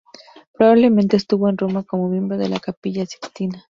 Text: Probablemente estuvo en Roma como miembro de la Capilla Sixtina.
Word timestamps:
Probablemente 0.53 1.15
estuvo 1.15 1.47
en 1.47 1.59
Roma 1.59 1.83
como 1.83 2.09
miembro 2.09 2.35
de 2.35 2.49
la 2.49 2.59
Capilla 2.59 3.05
Sixtina. 3.05 3.59